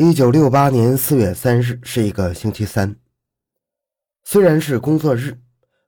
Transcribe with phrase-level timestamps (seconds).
[0.00, 2.94] 一九六八年四月三日是一个星期三。
[4.22, 5.40] 虽然是工作日，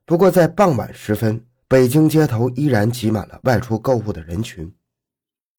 [0.03, 4.69] 不过在傍晚时分，北京街头依然挤满了外出购物的人群。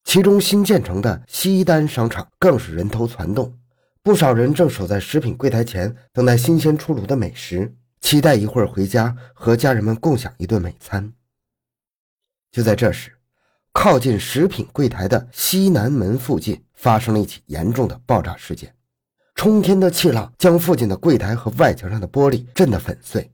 [0.03, 3.57] 其中新建成的西单商场更是人头攒动，
[4.03, 11.11] 不少人正守在食品柜台前，等待新鲜出炉的美食，期待一会儿回家和家人们共享一顿美餐。
[12.51, 13.13] 就在这时，
[13.71, 18.75] 靠近食品柜台的西南门附近发生了一起严重的爆炸事件，
[19.35, 23.31] 冲天的气浪将附近的柜台和外墙上的玻璃震得粉碎，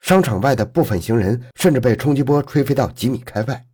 [0.00, 3.64] 商场外的部分行人甚至被冲击波吹飞到几米开外，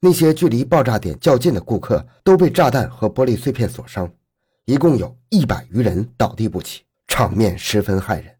[0.00, 4.12] 那些距离爆炸点较近的顾客都被炸弹和玻璃碎片所伤，
[4.64, 8.34] 一共有一百余人倒地不起，场面十分骇人。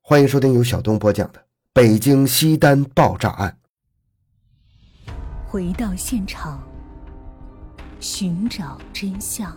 [0.00, 1.40] 欢迎收听由小东播讲的
[1.72, 3.58] 《北京西单爆炸案》。
[5.48, 6.62] 回到现场，
[8.00, 9.56] 寻找真相。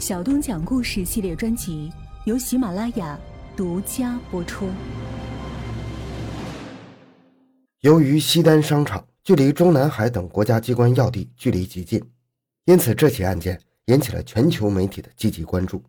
[0.00, 1.92] 小东讲故事系列专辑
[2.24, 3.18] 由喜马拉雅
[3.56, 4.68] 独家播出。
[7.82, 12.02] 由于西单商场距离中南海等国家机关要地距离极近，
[12.64, 15.82] 因此这起案件引起了全球媒体的积极关注。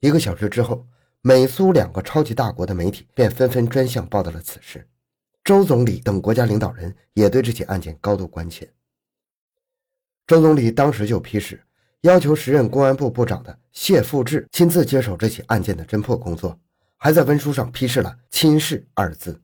[0.00, 0.86] 一个小时之后，
[1.22, 4.86] 美苏两个超级大国的媒体便纷纷专项报道了此事。
[5.42, 8.70] 周总理等国家领导人也对这起案件高度关切。
[10.32, 11.62] 周总理当时就批示，
[12.00, 16.58] 要求时任公安部部长的谢富治亲自接手这起案件的侦破工作，
[16.96, 19.38] 还在文书上批示了“亲事”二字。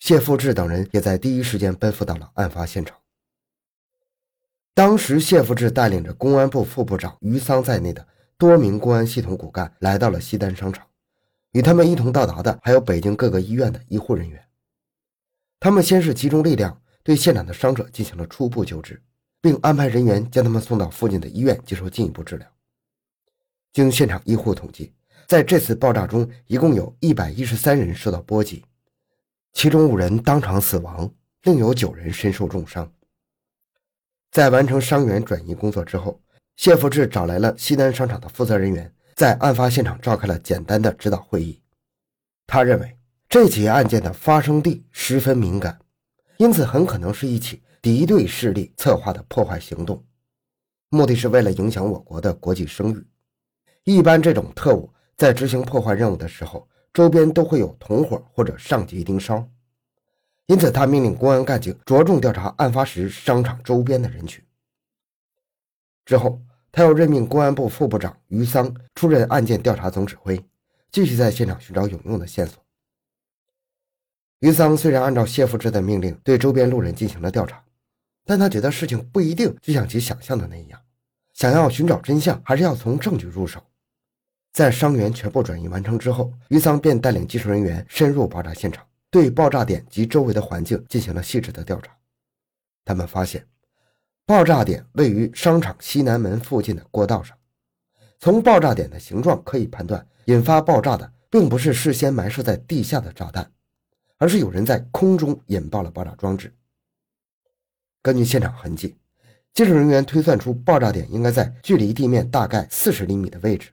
[0.00, 2.96] 谢富治等人也在第一时间奔赴到了案发现场。
[4.74, 8.04] 当时，谢富治带领着公安部副部长于桑在内的
[8.36, 10.84] 多名公安系统骨干来到了西单商场，
[11.52, 14.44] 与他们一同到达的还有北京各个医院的医护人员。
[15.60, 19.00] 他们先是集中力量对现场的伤者进行了初步救治，
[19.40, 22.46] 并安排人员将他们送到附近的医院接受进一步治疗。
[23.72, 24.92] 经现场医护统计，
[25.26, 28.64] 在这次爆炸中，一共有一百一十三人受到波及，
[29.52, 31.10] 其中五人当场死亡，
[31.42, 32.92] 另有九人身受重伤。
[34.30, 36.20] 在完成伤员转移工作之后，
[36.56, 41.60] 谢福志找来了西单商场的负责人员，在案发现场召开了简单的指导会议。
[42.46, 42.94] 他认为。
[43.30, 45.78] 这起案件的发生地十分敏感，
[46.38, 50.04] 因此很可能是一起敌对势力策划的破坏行动，
[50.88, 53.06] 目的是为了影响我国的国际声誉。
[53.84, 59.48] 一般这种特务在执行破坏任务的时候，周边都会有同伙或者上级盯梢，
[60.46, 64.44] 因此他命令公安干警着重调查案发时商场周边的人群。
[66.04, 66.40] 之后，
[66.72, 70.42] 他又任命公安部副部长于桑出任案件调查总指挥，
[70.90, 72.62] 继续在现场寻找有用的线索。
[74.40, 77.62] 于桑虽然按照谢富治的命令对周边路人进行了调查，
[78.28, 80.78] 但他觉得事情不一定就像其想象的那样。
[81.32, 83.58] 想要寻找真相，还是要从证据入手。
[84.52, 91.90] 在伤员全部转移完成之后，于桑便带领技术人员深入爆炸现场，对爆炸点及周围的环境进行了细致的调查。
[92.84, 93.46] 他们发现，
[94.26, 97.34] 爆炸点位于商场西南门附近的过道上。
[98.18, 103.50] 从爆炸点的形状可以判断，引发爆炸的并不是事先埋设在地下的炸弹。
[104.18, 106.52] 而是有人在空中引爆了爆炸装置。
[108.08, 108.96] 根据现场痕迹，
[109.52, 113.68] 技术人员推算出爆炸点应该在距离地面大概四十厘米的位置，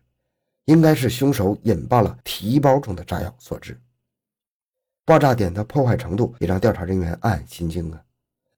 [0.66, 3.80] 应该是凶手引爆了提包中的炸药所致。
[5.06, 8.02] 爆炸点的破坏程度也让调查人员暗暗心惊啊！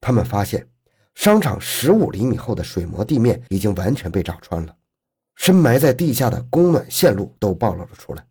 [0.01, 0.67] 他们发现，
[1.13, 4.75] 商场十五厘米厚的水磨地面已经完全被炸穿了，
[5.35, 8.25] 深埋在地下的供暖线路都暴露了出来。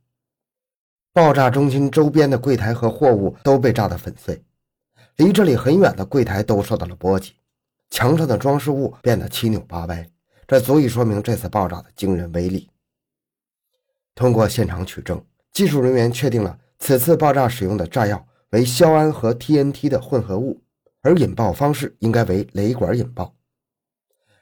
[1.13, 4.43] 爆炸中心周边的柜台和货物都被炸得粉碎，
[5.17, 7.33] 离这里很远的柜台都受到了波及，
[7.89, 10.07] 墙上的装饰物变得七扭八歪，
[10.47, 12.69] 这足以说明这次爆炸的惊人威力。
[14.15, 20.63] 通过现场取证，技术人员确定了此次爆炸使用的炸药为硝铵和 TNT 的混合物，
[21.01, 23.35] 而引爆方式应该为雷管引爆，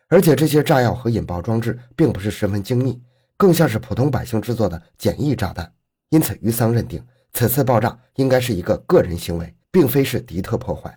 [0.09, 3.00] 而且这些炸药和引爆装置并不是十分精密，
[3.37, 5.73] 更像是普通百姓制作的简易炸弹。
[6.09, 10.97] 因此，于桑认定此次爆炸应该是一个个人行为，并非是敌特破坏。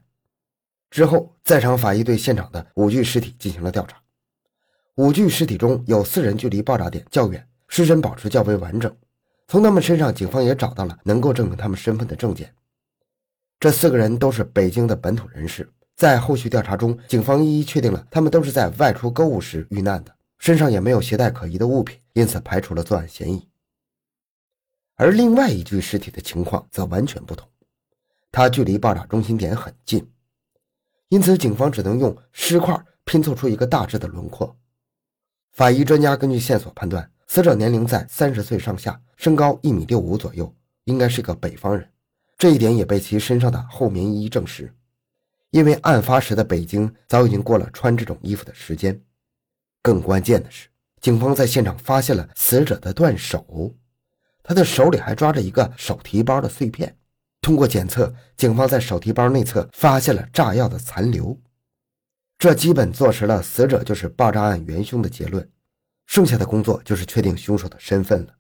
[0.91, 4.00] 之后，在场法医对现场的五具尸体进行了调查，
[4.97, 8.95] 五具尸体中有四人距离爆炸点较远，尸身保持较为完整。
[9.47, 12.53] 从他们身上，警方也找到了能够证明他们身份的证件。
[13.59, 23.50] 这四个人都是北京的本土人士，在后续调查中，警方一一确定了他们都是在外出购物时遇难的，身上也没有携带可疑的物品，因此排除了作案嫌疑。
[24.97, 27.50] 而另外一具尸体的情况则完全不同，
[28.37, 30.07] 它距离爆炸中心点很近，
[31.09, 34.55] 因此警方只能用尸块拼凑出一个大致的轮廓。
[35.53, 41.89] 法医专家根据线索判断，死者年龄在三十岁上下，身高一米六五左右，应该是个北方人。
[42.37, 44.71] 这一点也被其身上的厚棉衣证实，
[45.49, 49.01] 因为案发时的北京早已经过了穿这种衣服的时间。
[49.81, 50.67] 更关键的是，
[51.01, 53.73] 警方在现场发现了死者的断手，
[54.43, 56.95] 他的手里还抓着一个手提包的碎片。
[57.41, 61.39] 通过检测，警方在手提包内侧发现了炸药的残留，
[62.37, 65.49] 这基本坐实了死者就是爆炸案元凶的结论。
[66.05, 68.33] 剩下的工作就是确定凶手的身份了。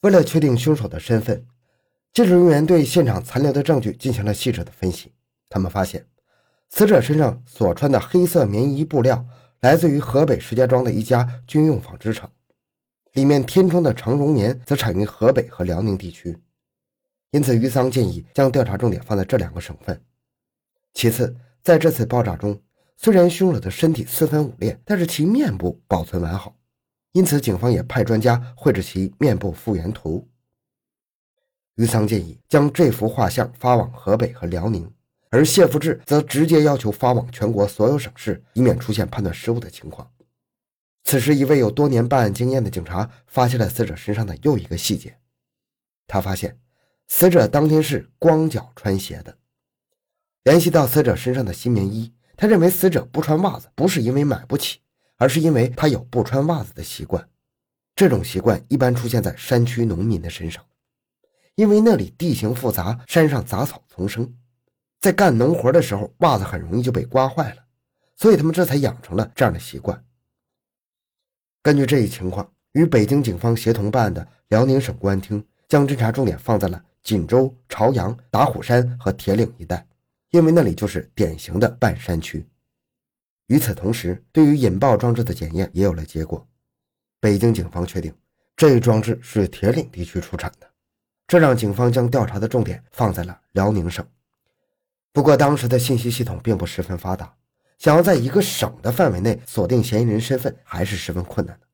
[0.00, 1.46] 为了确定凶手的身份，
[2.12, 5.12] 技术人员对现场残留的证据进行了细致的分析。
[5.50, 6.06] 他们发现，
[6.70, 9.26] 死者身上所穿的黑色棉衣布料
[9.60, 12.32] 来自于河北石家庄的一家军用纺织厂，
[13.12, 16.38] 里面填充的长绒棉则产于河北和辽宁地区。
[17.32, 20.02] 因此，于桑建议将调查重点放在这两个省份。
[20.94, 22.60] 其次，在这次爆炸中，
[22.96, 26.56] 虽然凶手的身体四分五裂，但是其面部保存完好，
[27.12, 30.28] 因此警方也派专家绘制其面部复原图。
[31.76, 34.92] 于桑建议将这幅画像发往河北和辽宁，
[35.30, 40.10] 而谢福志则直接要求发往全国所有省市，以免出现判断失误的情况。
[41.04, 45.16] 此时，一位有多年办案经验的警察发现了死者身上的又一个细节，
[46.08, 46.58] 他发现。
[47.12, 49.36] 死者当天是光脚穿鞋的。
[50.44, 54.78] 联系到死者身上的新棉衣，他认为死者不穿袜子不是因为买不起，
[55.16, 57.28] 而是因为他有不穿袜子的习惯。
[57.96, 60.64] 这种习惯一般出现在山区农民的身上，
[61.56, 64.32] 因为那里地形复杂，山上杂草丛生，
[65.00, 67.64] 在干农活的时候，袜子很容易就被刮坏了，
[68.16, 70.02] 所以他们这才养成了这样的习惯。
[71.60, 76.84] 根据这一情况，与北京警方协同办案的辽宁省公安厅将侦查重点放在了。
[77.02, 79.86] 锦州、朝阳、打虎山和铁岭一带，
[80.30, 82.46] 因为那里就是典型的半山区。
[83.46, 86.46] 与此同时，对于引爆装置的检验也有了结果。
[87.18, 88.14] 北京警方确定
[88.56, 90.70] 这一装置是铁岭地区出产的，
[91.26, 94.06] 这让警方将调查的重点放在了辽宁省。
[95.12, 97.34] 不过，当时的信息系统并不十分发达，
[97.78, 101.66] 想要在一个省的范围内锁定嫌疑人身份还是十分困难的。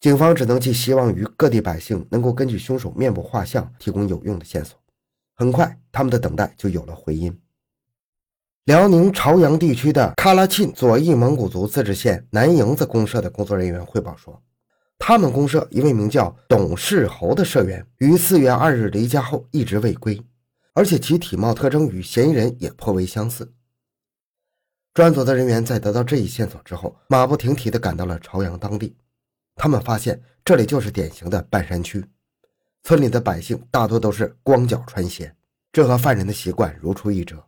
[0.00, 4.78] 警方只能寄希望于各地百姓能够根据凶手面部画像提供有用的线索。
[5.34, 7.36] 很快，他们的等待就有了回音。
[8.64, 14.40] 辽宁朝阳地区的喀拉沁左翼蒙古族自治县南营子公社的工作人员汇报说，
[14.98, 20.20] 他们公社一位名叫董世侯的社员于四月二日离家后一直未归，
[20.74, 23.52] 而且其体貌特征与嫌疑人也颇为相似。
[24.94, 28.96] 专案组的人员在得到这一线索之后，马不停蹄地赶到了朝阳当地。
[29.58, 32.02] 他们发现这里就是典型的半山区，
[32.84, 35.34] 村里的百姓大多都是光脚穿鞋，
[35.72, 37.44] 这和犯人的习惯如出一辙。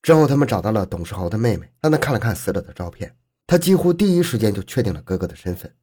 [0.00, 3.12] 之后，他们找到了董世豪的妹妹，让他看了看死者的照片，
[3.48, 5.74] 他几乎第一时间就确定了哥哥的身份。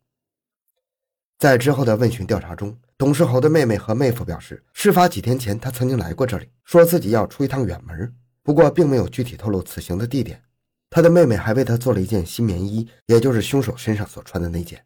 [1.37, 10.41] 在之后的问询调查中，董世豪的妹妹和妹夫表示，事发几天前他曾经来过这里，说自己要出一趟远门，不过并没有具体透露此行的地点。
[10.89, 14.81] 他的妹妹还为他做了一件新棉衣，也就是凶手身上所穿的那件。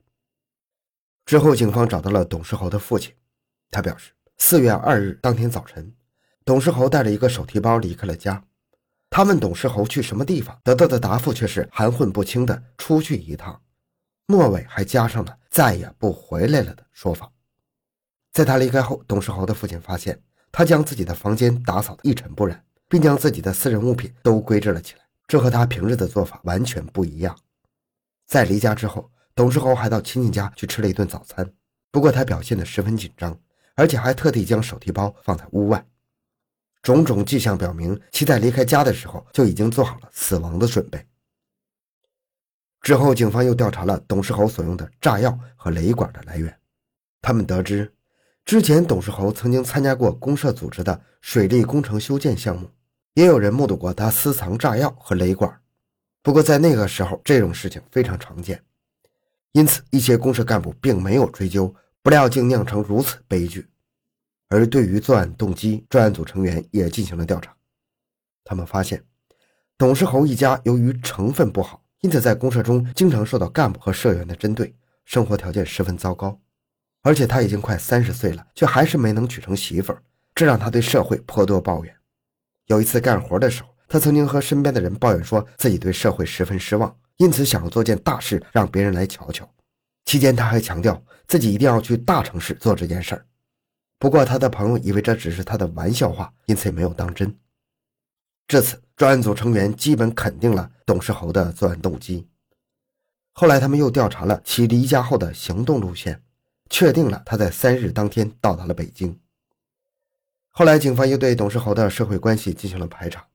[1.28, 3.14] 之后，警方找到了董世豪的父亲，
[3.70, 5.94] 他表示，四月二日当天早晨，
[6.46, 8.42] 董世豪带着一个手提包离开了家。
[9.10, 13.62] 他问董世豪去什么地方，得到的答复却是含混不清的“出去一趟”，
[14.26, 17.30] 末尾还加上了“再也不回来了”的说法。
[18.32, 20.18] 在他离开后，董世豪的父亲发现
[20.50, 27.38] 他将自己的房间打扫得一尘不染，并将自己的私人物品都归置了起来，这和他平日的做法完全不一样。
[28.26, 29.12] 在离家之后。
[29.38, 31.48] 董世豪还到亲戚家去吃了一顿早餐，
[31.92, 33.40] 不过他表现得十分紧张，
[33.76, 35.86] 而且还特地将手提包放在屋外。
[36.82, 41.06] 种种迹象表明，其在离开家的时候就已经做好了死亡的准备。
[42.82, 46.58] 之后，警方又调查了董世豪所用的炸药和雷管的来源，
[47.22, 47.94] 他们得知，
[48.44, 52.72] 之前董世豪曾经参加过公社组织的水利工程修建项目，
[53.14, 55.62] 也有人目睹过他私藏炸药和雷管。
[56.24, 58.64] 不过在那个时候，这种事情非常常见。
[59.58, 61.74] 因此，一些公社干部并没有追究，
[62.04, 63.68] 不料竟酿成如此悲剧。
[64.50, 67.52] 而对于作案动机，专案组成员也进行了调查。
[68.44, 69.04] 他们发现，
[69.76, 76.40] 董世侯一家由于成分不好，因此在公社中经常受到干部和社员的针对，生活条件十分糟糕。
[77.02, 80.04] 而且他已经快三十岁了，却还是没能娶成媳妇儿，
[80.36, 81.92] 这让他对社会颇多抱怨。
[82.68, 86.96] 有一次干活的时候，他曾经和身边的人抱怨，说自己对社会十分失望。
[87.18, 89.48] 因此，想要做件大事，让别人来瞧瞧。
[90.06, 93.26] 期间，他还强调自己一定要去大城市做这件事儿。
[94.00, 97.36] 不过，他的朋友以为这只是他的玩笑话，因此也没有当真。
[98.48, 102.28] 至此，专案组成员基本肯定了董世侯的作案动机。
[103.34, 106.24] 后来他们又调查了其离家后的行动路线，
[106.70, 109.20] 确定了他在三日当天到达了北京。
[110.50, 113.28] 后来警方又对董世侯的社会关系进行了排查，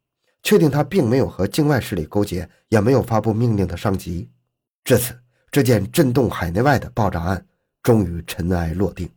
[0.43, 4.29] 确定他并没有和境外势力勾结，也没有发布命令的上级。
[4.85, 5.17] 至此，
[5.51, 7.47] 这件震动海内外的爆炸案
[7.83, 9.09] 终于尘埃落定。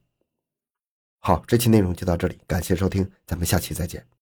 [1.19, 4.14] 好，这期内容就到这里，感谢收听，咱们下期再见。